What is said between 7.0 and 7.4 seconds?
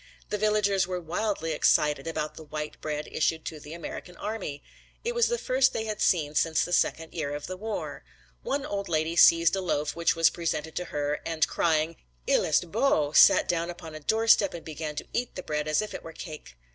year